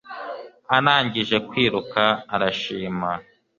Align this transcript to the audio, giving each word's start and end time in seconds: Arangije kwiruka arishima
Arangije 0.75 1.35
kwiruka 1.47 2.03
arishima 2.33 3.11